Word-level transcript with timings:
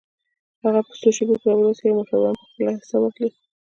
هم 0.61 0.75
په 0.87 0.93
څو 1.01 1.09
شیبو 1.15 1.35
کې 1.41 1.45
را 1.49 1.55
ورسېږي 1.57 1.89
او 1.91 1.95
موټروانان 1.97 2.35
به 2.39 2.45
خپله 2.51 2.71
حصه 2.77 2.95
واخلي. 2.99 3.29